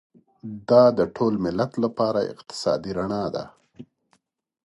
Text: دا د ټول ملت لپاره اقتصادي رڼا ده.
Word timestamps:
دا 0.69 0.83
د 0.97 0.99
ټول 1.15 1.33
ملت 1.45 1.71
لپاره 1.83 2.19
اقتصادي 2.33 2.91
رڼا 2.97 3.23
ده. 3.35 3.45